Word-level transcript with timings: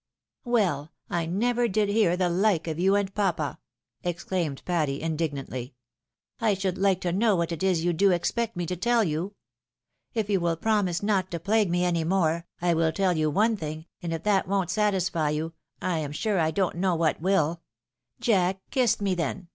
"Well! 0.45 0.93
I 1.11 1.27
never 1.27 1.67
did 1.67 1.87
hear 1.87 2.17
the 2.17 2.27
like 2.27 2.65
of 2.65 2.79
you 2.79 2.95
and 2.95 3.13
papa!" 3.13 3.59
ex 4.03 4.23
claimed 4.23 4.65
Patty, 4.65 4.99
indignantly;" 4.99 5.75
I 6.41 6.55
should 6.55 6.77
hke 6.77 7.01
to 7.01 7.11
know 7.11 7.35
what 7.35 7.51
it 7.51 7.61
is 7.61 7.83
you 7.85 7.93
do 7.93 8.09
expect 8.09 8.55
me 8.55 8.65
to 8.65 8.75
tell 8.75 9.03
you? 9.03 9.35
If 10.15 10.27
you 10.27 10.39
win 10.39 10.55
promise 10.57 11.03
not 11.03 11.29
to 11.29 11.39
plague 11.39 11.69
me 11.69 11.85
any 11.85 12.03
more, 12.03 12.47
I 12.59 12.73
will 12.73 12.91
teU 12.91 13.11
you 13.13 13.29
one 13.29 13.55
thing, 13.55 13.85
and 14.01 14.11
if 14.11 14.23
that 14.23 14.47
won't 14.47 14.71
satisfy 14.71 15.29
you, 15.29 15.53
1 15.81 15.91
am 15.99 16.11
sure 16.13 16.39
I 16.39 16.49
don't 16.49 16.77
faiow 16.77 16.97
what 16.97 17.21
will— 17.21 17.61
Jack 18.19 18.59
kissed 18.71 19.03
me, 19.03 19.13
then 19.13 19.49